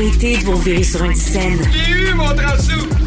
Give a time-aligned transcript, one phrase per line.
[0.00, 1.58] Arrêtez de vous virer sur une scène.
[1.74, 2.24] J'ai eu mon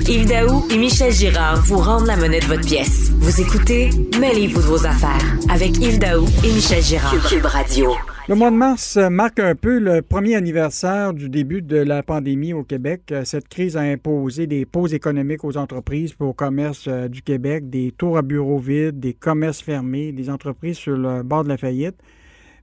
[0.07, 3.09] Yves Daou et Michel Girard vous rendent la monnaie de votre pièce.
[3.17, 7.15] Vous écoutez Mêlez-vous de vos affaires avec Yves Daou et Michel Girard.
[7.27, 7.93] Cube Radio.
[8.29, 12.53] Le mois de mars marque un peu le premier anniversaire du début de la pandémie
[12.53, 13.11] au Québec.
[13.23, 17.71] Cette crise a imposé des pauses économiques aux entreprises et au commerce euh, du Québec,
[17.71, 21.57] des tours à bureaux vides, des commerces fermés, des entreprises sur le bord de la
[21.57, 21.95] faillite.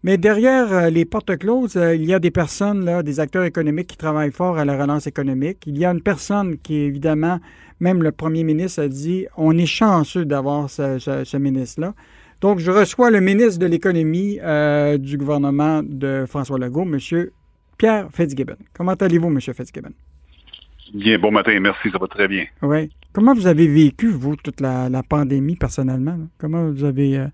[0.02, 3.44] Mais derrière euh, les portes closes, euh, il y a des personnes, là, des acteurs
[3.44, 5.58] économiques qui travaillent fort à la relance économique.
[5.66, 7.38] Il y a une personne qui, évidemment,
[7.80, 11.94] même le premier ministre a dit, on est chanceux d'avoir ce, ministre-là.
[12.40, 16.98] Donc, je reçois le ministre de l'Économie euh, du gouvernement de François Legault, M.
[17.76, 18.56] Pierre Fitzgibbon.
[18.72, 19.38] Comment allez-vous, M.
[19.40, 19.92] Fitzgibbon?
[20.94, 22.46] Bien, bon matin, merci, ça va très bien.
[22.62, 22.90] Oui.
[23.12, 26.18] Comment vous avez vécu, vous, toute la, pandémie personnellement?
[26.38, 27.26] Comment vous avez...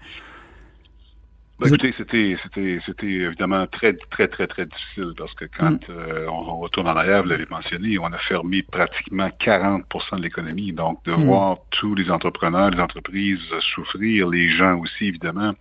[1.58, 5.90] Ben, écoutez, c'était, c'était, c'était évidemment très, très, très, très difficile parce que quand mm.
[5.90, 10.72] euh, on, retourne en arrière, vous l'avez mentionné, on a fermé pratiquement 40% de l'économie.
[10.72, 11.24] Donc, de mm.
[11.24, 13.40] voir tous les entrepreneurs, les entreprises
[13.74, 15.54] souffrir, les gens aussi, évidemment,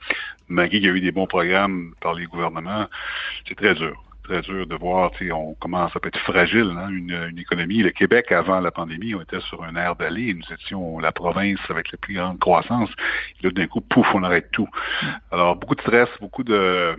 [0.50, 2.88] malgré qu'il y a eu des bons programmes par les gouvernements,
[3.48, 7.78] c'est très dur très dur de voir, on commence à être fragile, hein, une, économie.
[7.78, 10.34] Le Québec, avant la pandémie, on était sur un air d'aller.
[10.34, 12.90] Nous étions la province avec la plus grande croissance.
[13.40, 14.68] Et là, d'un coup, pouf, on arrête tout.
[15.02, 15.08] Mm.
[15.31, 16.96] Alors, beaucoup de stress, beaucoup de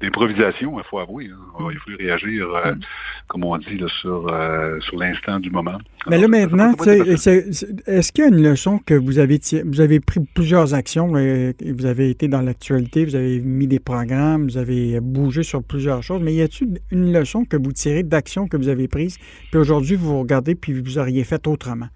[0.00, 1.30] d'improvisation, il faut avouer.
[1.32, 1.68] Hein.
[1.70, 2.80] Il faut réagir, euh, mm.
[3.28, 5.78] comme on dit, sur, euh, sur l'instant du moment.
[6.08, 10.20] Mais là, maintenant, est-ce qu'il y a une leçon que vous avez vous avez pris
[10.34, 15.00] plusieurs actions, et vous avez été dans l'actualité, vous avez mis des programmes, vous avez
[15.00, 18.68] bougé sur plusieurs choses, mais y a-t-il une leçon que vous tirez d'actions que vous
[18.68, 19.18] avez prises,
[19.50, 21.88] puis aujourd'hui, vous regardez, puis vous auriez fait autrement?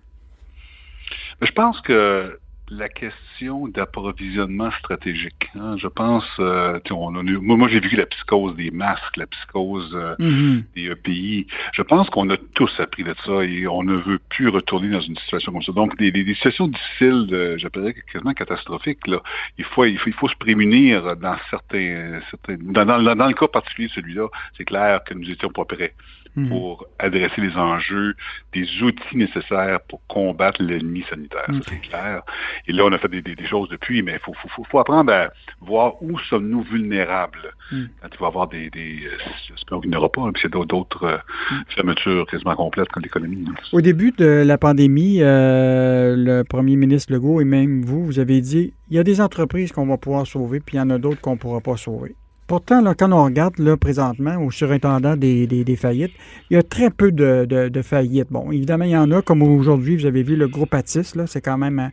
[1.43, 2.39] Je pense que
[2.71, 5.51] la question d'approvisionnement stratégique.
[5.55, 5.77] Hein.
[5.77, 10.63] Je pense, euh, on moi, j'ai vu la psychose des masques, la psychose euh, mm-hmm.
[10.77, 11.47] des e pays.
[11.73, 15.01] Je pense qu'on a tous appris de ça et on ne veut plus retourner dans
[15.01, 15.73] une situation comme ça.
[15.73, 19.21] Donc, des, des, situations difficiles, j'appellerais quasiment catastrophiques, là,
[19.59, 23.35] il faut, il faut, il faut se prémunir dans certains, certains dans, dans, dans le
[23.35, 25.95] cas particulier de celui-là, c'est clair que nous étions pas prêts.
[26.37, 26.49] Hmm.
[26.49, 28.15] pour adresser les enjeux,
[28.53, 31.45] des outils nécessaires pour combattre l'ennemi sanitaire.
[31.49, 32.23] Ça, c'est clair.
[32.69, 35.31] Et là, on a fait des, choses depuis, mais il faut, faut, faut, apprendre à
[35.61, 37.87] voir où sommes-nous vulnérables hmm.
[38.01, 38.71] quand il va y avoir des...
[38.71, 41.17] des euh, j'espère qu'il n'y aura pas, hein, puis c'est d'autres euh,
[41.51, 41.63] hmm.
[41.75, 43.45] fermetures quasiment complètes comme l'économie.
[43.73, 48.41] Au début de la pandémie, euh, le premier ministre Legault et même vous, vous avez
[48.41, 50.99] dit il y a des entreprises qu'on va pouvoir sauver, puis il y en a
[50.99, 52.15] d'autres qu'on ne pourra pas sauver.
[52.51, 56.11] Pourtant, quand on regarde présentement au surintendant des, faillites,
[56.51, 58.27] il y a très peu de, faillites.
[58.29, 61.41] Bon, évidemment, il y en a, comme aujourd'hui, vous avez vu le groupe Atis, c'est
[61.41, 61.93] quand même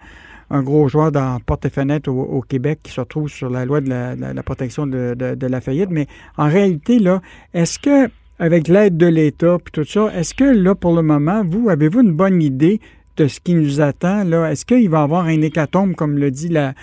[0.50, 3.82] un, gros joueur dans porte et fenêtre au, Québec qui se retrouve sur la loi
[3.82, 5.92] de la, protection de, la faillite.
[5.92, 6.08] Mais
[6.38, 7.22] en réalité, là,
[7.54, 8.10] est-ce que,
[8.40, 12.02] avec l'aide de l'État puis tout ça, est-ce que là, pour le moment, vous, avez-vous
[12.02, 12.82] une bonne idée
[13.18, 14.24] de ce qui nous attend?
[14.46, 16.74] Est-ce qu'il va y avoir un hécatombe, comme le dit la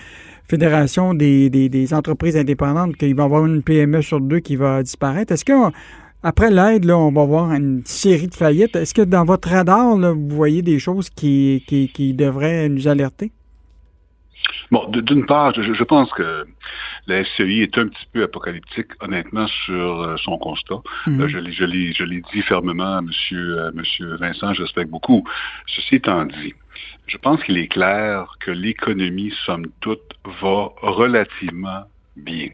[0.47, 4.83] Fédération des, des, entreprises indépendantes qu'il va y avoir une PME sur deux qui va
[4.83, 5.33] disparaître.
[5.33, 8.75] Est-ce qu'après l'aide, là, on va avoir une série de faillites?
[8.75, 13.31] Est-ce que dans votre radar, vous voyez des choses qui, qui, devraient nous alerter?
[14.71, 16.45] Bon, d'une part, je, pense que
[17.07, 20.81] la SCI est un petit peu apocalyptique, honnêtement, sur euh, son constat.
[21.07, 21.21] Mhm.
[21.21, 23.05] Euh, je, je l'ai dit fermement à M.
[23.05, 25.23] Monsieur, euh, monsieur Vincent, je respecte beaucoup.
[25.67, 26.53] Ceci étant dit,
[27.07, 31.83] je pense qu'il est clair que l'économie, somme toute, va relativement
[32.15, 32.49] bien.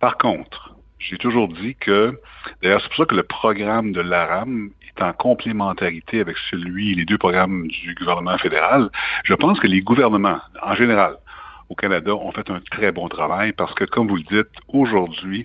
[0.00, 2.18] Par contre, j'ai toujours dit que,
[2.62, 7.04] d'ailleurs, c'est pour ça que le programme de l'ARAM est en complémentarité avec celui, les
[7.04, 8.90] deux programmes du gouvernement fédéral.
[9.24, 11.16] Je pense que les gouvernements, en général,
[11.68, 15.44] au Canada, ont fait un très bon travail parce que, comme vous le dites, aujourd'hui,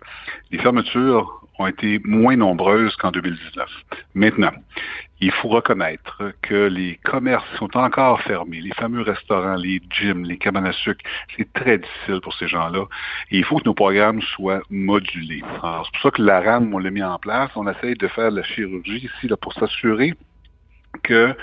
[0.51, 3.69] les fermetures ont été moins nombreuses qu'en 2019.
[4.15, 4.53] Maintenant,
[5.19, 10.37] il faut reconnaître que les commerces sont encore fermés, les fameux restaurants, les gyms, les
[10.37, 11.03] cabanes à sucre,
[11.37, 12.85] c'est très difficile pour ces gens-là.
[13.31, 15.41] Et il faut que nos programmes soient modulés.
[15.41, 17.51] c'est pour ça que la RAM, on l'a mis en place.
[17.55, 20.13] On essaye de faire la chirurgie ici là, pour s'assurer
[21.03, 21.35] que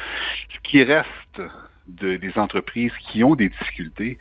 [0.55, 1.43] ce qui reste
[2.01, 4.19] des entreprises qui ont des difficultés,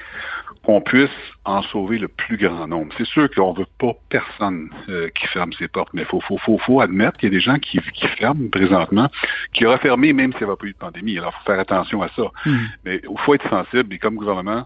[0.63, 1.09] qu'on puisse
[1.45, 2.93] en sauver le plus grand nombre.
[2.97, 6.21] C'est sûr qu'on ne veut pas personne euh, qui ferme ses portes, mais il faut,
[6.21, 9.09] faut, faut, faut, admettre qu'il y a des gens qui, qui ferment présentement,
[9.53, 11.17] qui auraient fermé même s'il n'y avait pas eu de pandémie.
[11.17, 12.23] Alors, il faut faire attention à ça.
[12.45, 12.57] Hmm.
[12.85, 14.65] Mais il faut être sensible et comme gouvernement,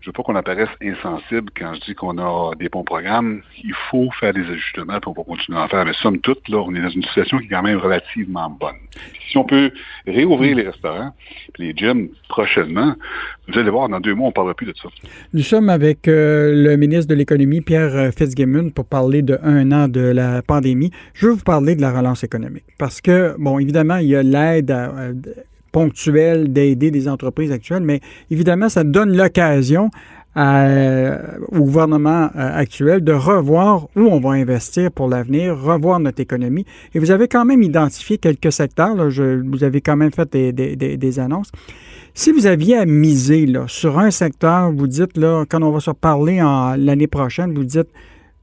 [0.00, 3.42] je veux pas qu'on apparaisse insensible quand je dis qu'on a des bons programmes.
[3.62, 5.84] Il faut faire des ajustements, pour continuer à en faire.
[5.84, 8.76] Mais somme toute, là, on est dans une situation qui est quand même relativement bonne.
[9.30, 9.70] Si on peut
[10.06, 11.14] réouvrir les restaurants,
[11.58, 12.94] les gyms prochainement,
[13.48, 14.88] vous allez voir, dans deux mois, on ne parlera plus de ça.
[15.34, 19.70] Nous sommes avec euh, le ministre de l'Économie, Pierre euh, Fitzgibbon, pour parler de un
[19.70, 20.90] an de la pandémie.
[21.12, 22.64] Je veux vous parler de la relance économique.
[22.78, 24.74] Parce que, bon, évidemment, il y a l'aide
[25.72, 28.00] ponctuelle d'aider des entreprises actuelles, mais
[28.30, 29.90] évidemment, ça donne l'occasion
[30.36, 31.18] euh,
[31.48, 36.64] au gouvernement actuel de revoir où on va investir pour l'avenir, revoir notre économie.
[36.94, 40.76] Et vous avez quand même identifié quelques secteurs, je, vous avez quand même fait des,
[40.76, 41.50] des, annonces.
[42.14, 45.90] Si vous aviez à miser sur un secteur, vous dites, là, quand on va se
[45.90, 46.40] reparler
[46.78, 47.88] l'année prochaine, vous dites,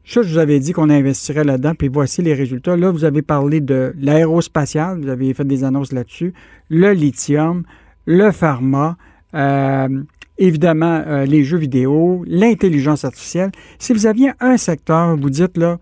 [0.07, 2.77] ça, je vous avais dit qu'on investirait là-dedans, puis voici les résultats.
[2.77, 6.33] Là, vous avez parlé de l'aérospatial, vous avez fait des annonces là-dessus,
[6.69, 7.63] le lithium,
[8.06, 8.95] le pharma,
[9.33, 10.04] euh,
[10.38, 13.51] évidemment euh, les jeux vidéo, l'intelligence artificielle.
[13.80, 15.77] Si vous aviez un secteur, vous dites là,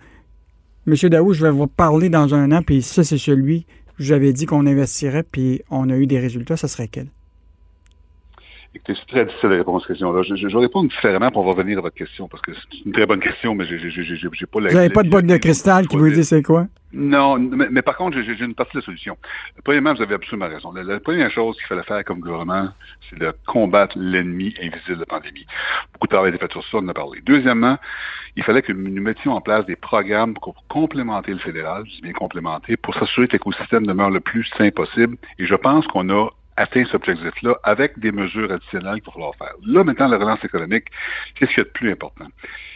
[0.87, 3.65] Monsieur Daou, je vais vous parler dans un an, puis ça, c'est celui
[3.97, 7.07] que j'avais dit qu'on investirait, puis on a eu des résultats, ça serait quel?
[8.85, 10.21] C'est très difficile de répondre à cette question-là.
[10.23, 13.05] Je, je, je, réponds différemment pour revenir à votre question, parce que c'est une très
[13.05, 14.69] bonne question, mais j'ai pas la...
[14.69, 16.67] Vous n'avez pas de boîte de cristal qui vous dit c'est quoi?
[16.97, 19.17] Non, mais, par contre, j'ai une partie de la solution.
[19.65, 20.71] Premièrement, vous avez absolument raison.
[20.71, 22.69] La, première chose qu'il fallait faire comme gouvernement,
[23.09, 25.45] c'est de combattre l'ennemi invisible de la pandémie.
[25.91, 27.19] Beaucoup de travail a été fait sur ça, on en a parlé.
[27.25, 27.77] Deuxièmement,
[28.37, 32.01] il fallait que nous mettions en place des programmes pour complémenter le fédéral, je dis
[32.01, 35.17] bien complémenter, pour s'assurer que l'écosystème demeure le plus sain possible.
[35.37, 39.35] Et je pense qu'on a atteint cet objectif-là avec des mesures additionnelles qu'il va falloir
[39.35, 39.53] faire.
[39.65, 40.85] Là, maintenant, la relance économique,
[41.35, 42.27] qu'est-ce qu'il y a de plus important?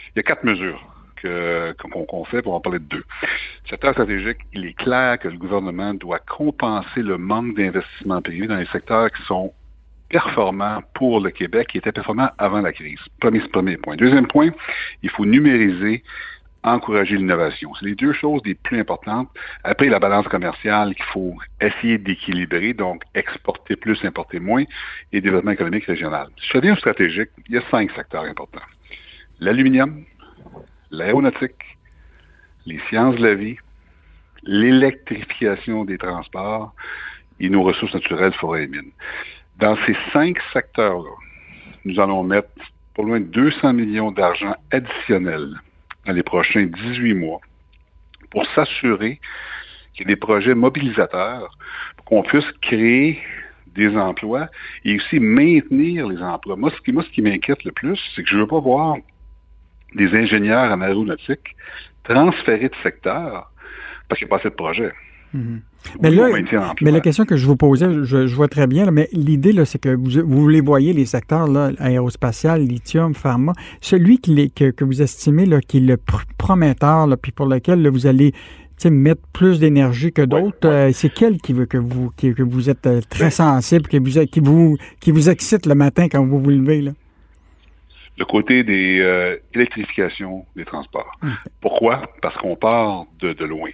[0.08, 0.84] Il y a quatre mesures
[1.22, 3.04] qu'on fait, pour en parler de deux.
[3.68, 8.56] Secteur stratégique, il est clair que le gouvernement doit compenser le manque d'investissement privé dans
[8.56, 9.52] les secteurs qui sont
[10.08, 12.98] performants pour le Québec, qui étaient performants avant la crise.
[13.20, 13.96] Premier, premier point.
[13.96, 14.50] Deuxième point,
[15.02, 16.02] il faut numériser
[16.62, 17.72] encourager l'innovation.
[17.74, 19.28] C'est les deux choses les plus importantes.
[19.64, 24.64] Après, la balance commerciale qu'il faut essayer d'équilibrer, donc exporter plus, importer moins,
[25.12, 26.28] et développement économique régional.
[26.52, 28.60] Reviens stratégique, il y a cinq secteurs importants.
[29.40, 30.04] L'aluminium,
[30.90, 31.78] l'aéronautique,
[32.66, 33.56] les sciences de la vie,
[34.42, 36.74] l'électrification des transports
[37.38, 38.92] et nos ressources naturelles, forêts et mines.
[39.58, 41.10] Dans ces cinq secteurs-là,
[41.84, 42.48] nous allons mettre
[42.94, 45.54] pour loin de 200 millions d'argent additionnels
[46.12, 47.40] les prochains 18 mois
[48.30, 49.20] pour s'assurer
[49.94, 51.56] qu'il y ait des projets mobilisateurs
[51.96, 53.20] pour qu'on puisse créer
[53.74, 54.48] des emplois
[54.84, 56.56] et aussi maintenir les emplois.
[56.56, 58.60] Moi, ce qui, moi, ce qui m'inquiète le plus, c'est que je ne veux pas
[58.60, 58.96] voir
[59.94, 61.56] des ingénieurs en aéronautique
[62.04, 63.50] transférer de secteur
[64.08, 64.92] parce qu'il n'y a pas assez de projets.
[65.32, 65.60] Mhm.
[66.02, 66.28] Mais, là,
[66.82, 69.88] mais la question que je vous posais, je, vois très bien, mais l'idée, c'est que
[69.88, 75.00] vous, vous, les voyez, les secteurs là, aérospatial, lithium, pharma, celui qui que, que, vous
[75.00, 75.98] estimez là, qui est le
[76.36, 78.32] prometteur, là, puis pour lequel vous allez
[78.88, 82.86] mettre plus d'énergie que d'autres, euh, c'est quel qui veut que vous, que vous êtes
[82.86, 86.40] euh, très ben sensible, qui vous, qui, vous, qui vous excite le matin quand vous
[86.40, 86.80] vous levez?
[86.80, 86.92] Là?
[88.18, 91.10] Le côté des euh, électrifications des transports.
[91.22, 91.36] Hum.
[91.60, 92.02] Pourquoi?
[92.20, 93.70] Parce qu'on part de, de loin.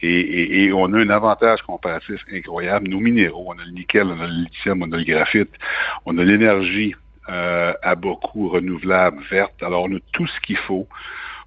[0.00, 2.88] Et, et, on a un avantage comparatif incroyable.
[2.88, 5.50] Nos minéraux, on a le nickel, on a le lithium, on a le graphite,
[6.06, 6.94] on a l'énergie
[7.28, 9.62] euh, à beaucoup renouvelable, verte.
[9.62, 10.88] Alors, on a tout ce qu'il faut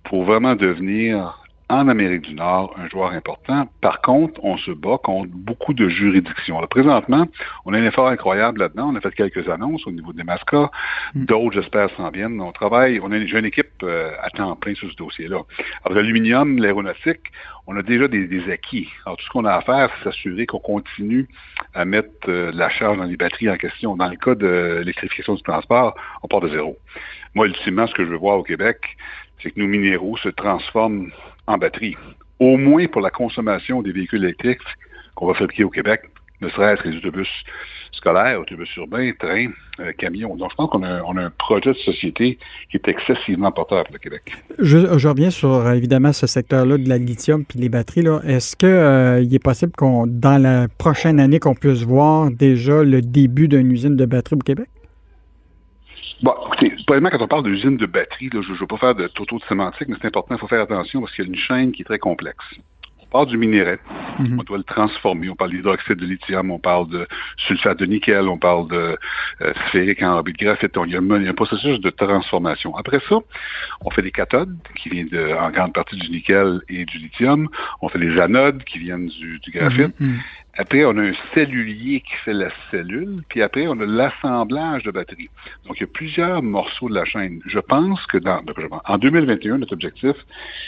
[0.04, 3.68] pour vraiment devenir en Amérique du Nord un joueur important.
[3.82, 6.62] Par contre, on se bat contre beaucoup de juridictions.
[6.62, 7.26] Là, présentement,
[7.66, 8.92] on a un effort incroyable là-dedans.
[8.94, 10.70] On a fait quelques annonces au niveau des mascots.
[11.16, 11.26] Mm.
[11.26, 12.40] D'autres, j'espère, s'en viennent.
[12.40, 15.42] On travaille, on a une jeune équipe euh, à temps plein sur ce dossier-là.
[15.84, 17.32] Alors, l'aluminium, l'aéronautique,
[17.66, 18.90] on a déjà des, acquis.
[19.06, 21.28] Alors, tout ce qu'on a à faire, c'est s'assurer qu'on continue
[21.74, 23.96] à mettre euh, la charge dans les batteries en question.
[23.96, 26.78] Dans le cas de l'électrification du transport, on part de zéro.
[27.34, 28.98] Moi, ultimement, ce que je veux voir au Québec,
[29.42, 31.10] c'est que nos minéraux se transforment
[31.48, 31.96] en batterie,
[32.40, 34.62] au moins pour la consommation des véhicules électriques
[35.16, 36.02] qu'on va fabriquer au Québec,
[36.42, 37.30] ne serait-ce que les autobus
[37.94, 39.48] scolaires, autobus urbains, trains,
[39.80, 40.36] euh, camions.
[40.36, 42.38] Donc, je pense qu'on a, un projet de société
[42.70, 44.34] qui est excessivement porteur pour le Québec.
[44.60, 48.06] Je, reviens sur, euh, évidemment, ce secteur-là de la lithium puis les batteries.
[48.26, 53.02] Est-ce qu'il euh, est possible qu'on, dans la prochaine année, qu'on puisse voir déjà le
[53.02, 54.68] début d'une usine de batterie au Québec?
[56.22, 58.96] Bon, écoutez, probablement quand on parle d'usine de batterie, là, je ne veux pas faire
[58.96, 61.30] de toto de sémantique, mais c'est important, il faut faire attention parce qu'il y a
[61.30, 62.46] une chaîne qui est très complexe.
[63.02, 63.80] On parle du minerai,
[64.20, 64.40] mhm.
[64.40, 67.08] on doit le transformer, on parle d'hydroxyde de lithium, on parle de
[67.38, 68.98] sulfate de nickel, on parle de
[69.42, 72.76] euh, sphérique en de graphite, il y, a un, processus de transformation.
[72.76, 73.18] Après ça,
[73.82, 77.48] on fait des cathodes qui viennent de, en grande partie du nickel et du lithium,
[77.82, 79.98] on fait des anodes qui viennent du, graphite.
[80.00, 80.20] Mhm, mhm.
[80.58, 84.92] Après, on a un cellulier qui fait la cellule, puis après, on a l'assemblage de
[84.92, 85.30] batteries.
[85.66, 87.42] Donc, il y a plusieurs morceaux de la chaîne.
[87.46, 88.42] Je pense que dans,
[88.86, 90.16] en 2021, notre objectif,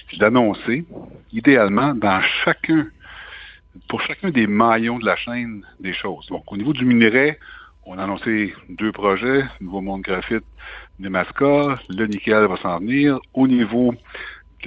[0.09, 0.85] c'est d'annoncer,
[1.31, 2.87] idéalement, dans chacun,
[3.87, 6.27] pour chacun des maillons de la chaîne, des choses.
[6.27, 7.39] Donc, au niveau du minerai,
[7.85, 10.43] on a annoncé deux projets, Nouveau Monde Graphite,
[10.99, 13.19] Nemaska, le nickel va s'en venir.
[13.33, 13.93] Au niveau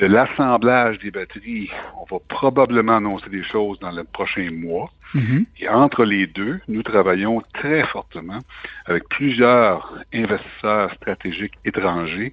[0.01, 4.91] de l'assemblage des batteries, on va probablement annoncer des choses dans le prochain mois.
[5.15, 5.45] Mm-hmm.
[5.61, 8.39] Et entre les deux, nous travaillons très fortement
[8.87, 12.33] avec plusieurs investisseurs stratégiques étrangers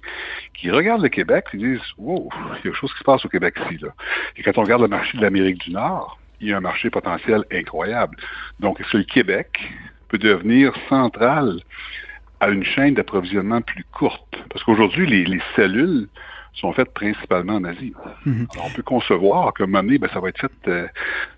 [0.54, 3.24] qui regardent le Québec et disent Wow, il y a quelque chose qui se passe
[3.26, 3.82] au Québec ici.
[3.82, 3.90] Là.
[4.36, 6.88] Et quand on regarde le marché de l'Amérique du Nord, il y a un marché
[6.88, 8.16] potentiel incroyable.
[8.60, 9.60] Donc, est-ce que le Québec
[10.08, 11.60] peut devenir central
[12.40, 14.38] à une chaîne d'approvisionnement plus courte?
[14.48, 16.08] Parce qu'aujourd'hui, les, les cellules
[16.54, 17.92] sont faites principalement en Asie.
[18.26, 18.46] Mhm.
[18.54, 20.86] Alors, on peut concevoir moment donné, ben, ça va être fait euh,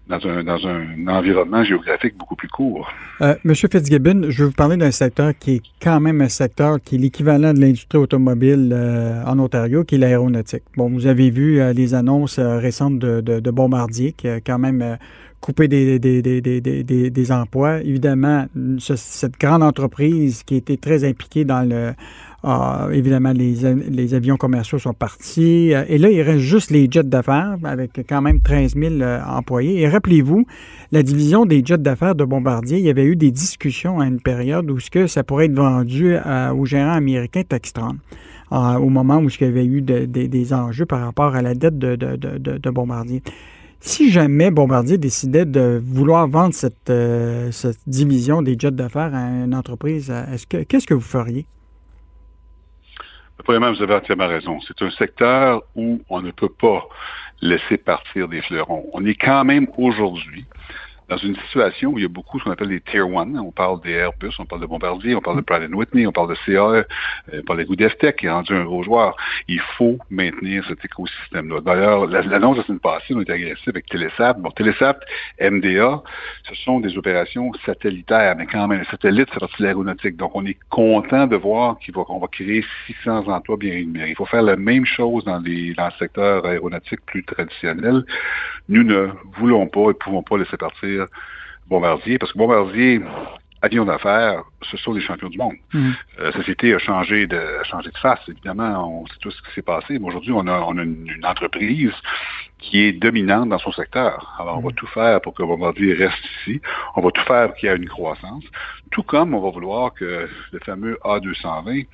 [0.09, 2.89] dans, un, dans un environnement géographique beaucoup plus court.
[3.21, 6.79] Euh, Monsieur Fitzgibbon, je vais vous parler d'un secteur qui est quand même un secteur
[6.83, 10.65] qui est l'équivalent de l'industrie automobile euh, en Ontario, qui est l'aéronautique.
[10.77, 14.97] Bon, vous avez vu les annonces récentes de, de, Bombardier, qui a quand même
[15.41, 17.81] coupé des, des, des, des, des emplois.
[17.81, 18.47] Évidemment,
[18.79, 21.93] cette grande entreprise qui était très impliquée dans le
[22.43, 25.75] ah, évidemment, les, avions commerciaux sont partis.
[25.75, 29.21] Euh, et là, il reste juste les jets d'affaires avec quand même 13 000 euh,
[29.27, 29.81] employés.
[29.81, 30.47] Et rappelez-vous,
[30.91, 34.21] la division des jets d'affaires de Bombardier, il y avait eu des discussions à une
[34.21, 37.97] période où ce que ça pourrait être vendu euh, aux gérants américains Textron.
[38.51, 42.71] au moment où il y avait eu des enjeux par rapport à la dette de,
[42.71, 43.23] Bombardier.
[43.81, 46.91] Si jamais Bombardier décidait de vouloir vendre cette,
[47.87, 51.47] division des jets d'affaires à une entreprise, est-ce que qu'est-ce que vous feriez?
[53.45, 54.61] Premièrement, vous avez entièrement raison.
[54.67, 56.87] C'est un secteur où on ne peut pas
[57.41, 58.87] laisser partir des fleurons.
[58.93, 60.45] On est quand même aujourd'hui
[61.11, 63.35] dans une situation où il y a beaucoup ce qu'on appelle des Tier 1.
[63.35, 66.31] On parle des Airbus, on parle de Bombardier, on parle de Pratt Whitney, on parle
[66.31, 66.85] de CA, euh,
[67.35, 69.17] on parle de Goodestech qui est rendu un gros joueur.
[69.49, 71.61] Il faut maintenir cet écosystème-là.
[71.63, 74.35] D'ailleurs, l'annonce de la semaine passée, on était agressif avec Telesat.
[74.35, 75.01] Bon, Telesat,
[75.41, 76.01] MDA,
[76.49, 80.17] ce sont des opérations satellitaires, mais quand même, les satellites, c'est partie de l'aéronautique.
[80.17, 84.11] Donc, on est content de voir qu'on va, créer 600 emplois bien rémunérés.
[84.11, 88.05] Il faut faire la même chose dans, les, dans le secteur aéronautique plus traditionnel.
[88.69, 91.00] Nous ne voulons pas et pouvons pas laisser partir
[91.69, 93.01] Bombardier, parce que Bombardier,
[93.63, 95.55] avion d'affaires, ce sont les champions du monde.
[95.73, 95.91] Mm.
[96.19, 99.53] Euh, la société a changé de, changé de face, évidemment, on sait tout ce qui
[99.55, 101.93] s'est passé, mais aujourd'hui, on a, on a une, entreprise
[102.59, 104.35] qui est dominante dans son secteur.
[104.39, 104.75] Alors, on va mm.
[104.75, 106.61] tout faire pour que Bombardier reste ici.
[106.97, 108.45] On va tout faire pour qu'il y ait une croissance.
[108.91, 111.87] Tout comme on va vouloir que le fameux A220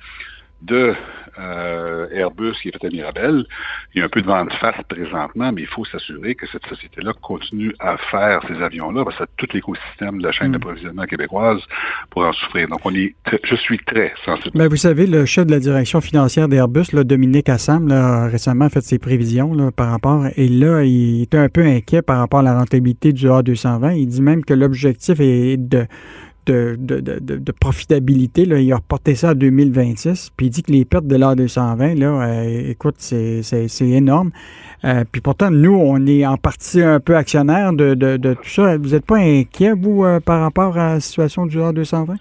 [0.61, 0.95] de
[1.39, 3.45] euh, Airbus qui est fait à Mirabel.
[3.93, 6.65] Il y a un peu de vente face présentement, mais il faut s'assurer que cette
[6.65, 10.53] société-là continue à faire ces avions-là, parce que tout l'écosystème de la chaîne mm.
[10.53, 11.61] d'approvisionnement québécoise
[12.09, 12.67] pour en souffrir.
[12.69, 14.51] Donc, on est je suis très sensible.
[14.55, 18.69] Mais vous savez, le chef de la direction financière d'Airbus, Dominique Assam, là, a récemment
[18.69, 22.39] fait ses prévisions là, par rapport, et là, il était un peu inquiet par rapport
[22.39, 23.95] à la rentabilité du A220.
[23.97, 25.85] Il dit même que l'objectif est de
[26.51, 28.45] de, profitabilité.
[28.45, 28.59] Là.
[28.59, 30.31] Il a reporté ça à 2026.
[30.35, 33.41] Puis il dit que les pertes de l'A220, là, euh, écoute, c'est
[33.81, 34.31] énorme.
[34.85, 38.77] Euh, puis pourtant, nous, on est en partie un peu actionnaire de, tout ça.
[38.77, 42.17] Vous n'êtes pas inquiet, vous, euh, par rapport à la situation du A220?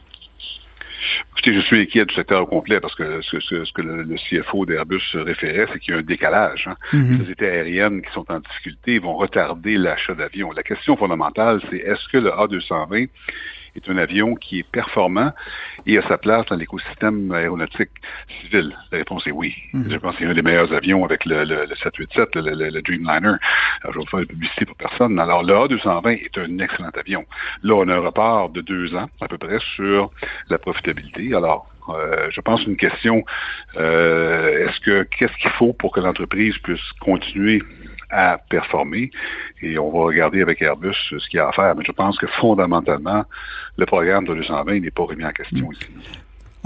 [1.33, 5.02] Écoutez, je suis inquiet du secteur au complet parce que ce, que le, CFO d'Airbus
[5.14, 6.66] référait, c'est qu'il y a un décalage.
[6.66, 6.76] Hein.
[6.92, 7.11] Mm-hmm.
[7.11, 10.50] Les sociétés aériennes qui sont en difficulté vont retarder l'achat d'avions.
[10.52, 13.09] La question fondamentale, c'est est-ce que le A220
[13.76, 15.33] est un avion qui est performant
[15.87, 17.90] et a sa place dans l'écosystème aéronautique
[18.40, 18.76] civil?
[18.92, 19.54] La réponse est oui.
[19.73, 19.90] Mhm.
[19.90, 23.37] Je pense que c'est un des meilleurs avions avec le, 787, le, Dreamliner.
[23.83, 25.18] Alors, je vais faire de publicité pour personne.
[25.18, 27.25] Alors, le A220 est un excellent avion.
[27.62, 30.11] Là, on a un report de deux ans, à peu près, sur
[30.49, 31.35] la profitabilité.
[31.35, 33.25] Alors, euh, je pense une question,
[33.76, 37.62] euh, est-ce que qu'est-ce qu'il faut pour que l'entreprise puisse continuer
[38.10, 39.10] à performer.
[39.62, 41.75] Et on va regarder avec Airbus ce qu'il y a à faire.
[41.76, 43.25] Mais je pense que fondamentalement,
[43.76, 45.88] le programme de 220 n'est pas remis en question ici.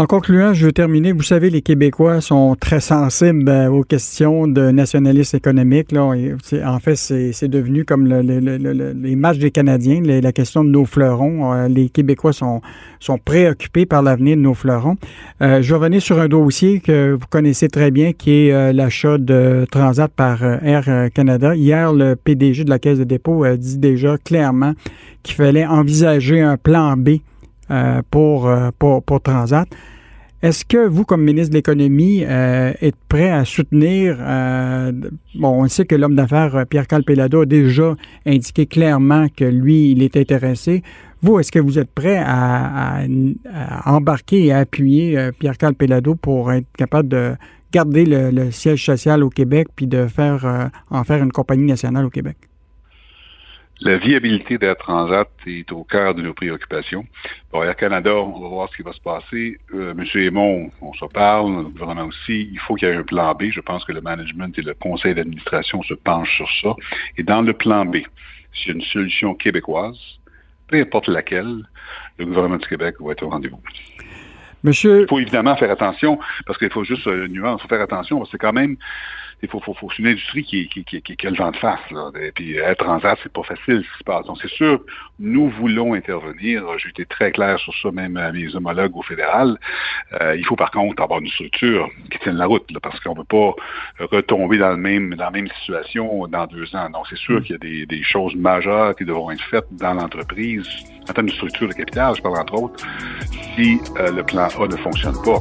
[0.00, 1.12] En concluant, je veux terminer.
[1.12, 5.92] Vous savez, les Québécois sont très sensibles euh, aux questions de nationalisme économique.
[5.94, 11.52] En fait, c'est devenu comme les matchs des Canadiens, la question de nos fleurons.
[11.52, 12.62] Euh, les Québécois sont,
[13.26, 14.96] préoccupés par l'avenir de nos fleurons.
[15.42, 19.66] Euh, je revenir sur un dossier que vous connaissez très bien, qui est l'achat de
[19.70, 21.54] Transat par Air Canada.
[21.54, 24.72] Hier, le PDG de la Caisse de dépôt a dit déjà clairement
[25.22, 27.18] qu'il fallait envisager un plan B
[27.70, 29.68] euh, pour, euh, pour, pour, Transat.
[30.42, 34.90] Est-ce que vous, comme ministre de l'Économie, euh, êtes prêt à soutenir, euh,
[35.34, 37.94] bon, on sait que l'homme d'affaires Pierre Calpelado a déjà
[38.26, 40.82] indiqué clairement que lui, il est intéressé.
[41.20, 43.02] Vous, est-ce que vous êtes prêt à,
[43.84, 47.34] embarquer et à appuyer Pierre Calpelado pour être capable de
[47.70, 52.10] garder le, siège social au Québec puis de faire en faire une compagnie nationale au
[52.10, 52.49] Québec?
[53.82, 57.06] La viabilité d'Air Transat est au cœur de nos préoccupations.
[57.50, 59.58] Pour Air Canada, on va voir ce qui va se passer.
[59.74, 62.50] Euh, Monsieur Aymon, on se parle, le gouvernement aussi.
[62.52, 63.44] Il faut qu'il y ait un plan B.
[63.50, 66.76] Je pense que le management et le conseil d'administration se penchent sur ça.
[67.16, 67.96] Et dans le plan B,
[68.52, 69.98] s'il y a une solution québécoise,
[70.68, 71.66] peu importe laquelle,
[72.18, 73.62] le gouvernement du Québec va être au rendez-vous.
[74.62, 75.02] Monsieur...
[75.02, 78.18] Il faut évidemment faire attention, parce qu'il faut juste euh, nuance, il faut faire attention,
[78.18, 78.76] parce que c'est quand même
[79.42, 81.56] il faut, faut, faut, c'est une industrie qui, qui, qui, qui, a le vent de
[81.56, 81.90] face.
[81.90, 82.10] Là.
[82.20, 84.26] Et puis être transat, c'est pas facile ce qui se passe.
[84.26, 84.80] Donc c'est sûr,
[85.18, 86.64] nous voulons intervenir.
[86.78, 89.58] J'ai été très clair sur ça, même à mes homologues au fédéral.
[90.20, 93.14] Euh, il faut par contre avoir une structure qui tienne la route, là, parce qu'on
[93.14, 96.90] ne peut pas retomber dans le même dans la même situation dans deux ans.
[96.90, 97.42] Donc c'est sûr mm.
[97.42, 100.68] qu'il y a des, des choses majeures qui devront être faites dans l'entreprise
[101.10, 102.86] en termes de structure de capital, je parle entre autres,
[103.56, 105.38] si euh, le plan A ne fonctionne pas.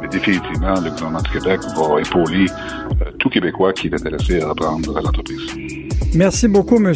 [0.00, 4.46] Mais définitivement, le gouvernement du Québec va épauler euh, tout Québécois qui est intéressé à
[4.46, 5.40] l'entreprise.
[6.14, 6.94] Merci beaucoup, M.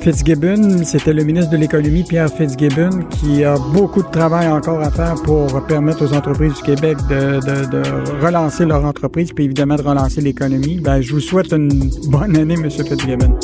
[0.00, 0.84] Fitzgibbon.
[0.84, 5.14] C'était le ministre de l'Économie, Pierre Fitzgibbon, qui a beaucoup de travail encore à faire
[5.24, 10.78] pour permettre aux entreprises du Québec de, relancer leur entreprise, puis évidemment de relancer l'économie.
[10.80, 12.70] Ben, je vous souhaite une bonne année, M.
[12.70, 13.38] Fitzgibbon.